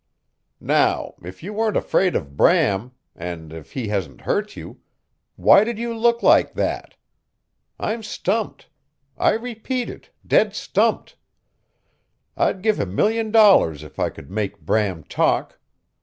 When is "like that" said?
6.23-6.95